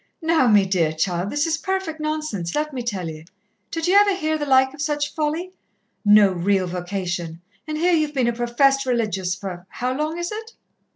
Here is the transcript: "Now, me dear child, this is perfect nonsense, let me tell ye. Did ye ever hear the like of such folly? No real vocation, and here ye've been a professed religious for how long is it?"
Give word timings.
"Now, 0.23 0.47
me 0.47 0.65
dear 0.65 0.93
child, 0.93 1.29
this 1.29 1.45
is 1.45 1.59
perfect 1.59 1.99
nonsense, 1.99 2.55
let 2.55 2.73
me 2.73 2.81
tell 2.81 3.07
ye. 3.07 3.25
Did 3.69 3.87
ye 3.87 3.93
ever 3.93 4.15
hear 4.15 4.35
the 4.35 4.47
like 4.47 4.73
of 4.73 4.81
such 4.81 5.13
folly? 5.13 5.51
No 6.03 6.31
real 6.31 6.65
vocation, 6.65 7.39
and 7.67 7.77
here 7.77 7.93
ye've 7.93 8.15
been 8.15 8.27
a 8.27 8.33
professed 8.33 8.87
religious 8.87 9.35
for 9.35 9.67
how 9.69 9.95
long 9.95 10.17
is 10.17 10.31
it?" 10.31 10.53